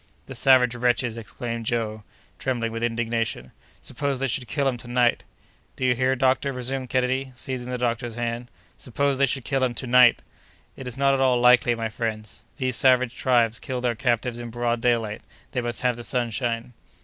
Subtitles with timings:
[0.25, 2.01] "The savage wretches!" exclaimed Joe,
[2.39, 3.51] trembling with indignation.
[3.83, 5.23] "Suppose they should kill him to night!"
[5.75, 8.49] "Do you hear, doctor," resumed Kennedy, seizing the doctor's hand.
[8.77, 10.23] "Suppose they should kill him to night!"
[10.75, 12.45] "It is not at all likely, my friends.
[12.57, 16.73] These savage tribes kill their captives in broad daylight; they must have the sunshine."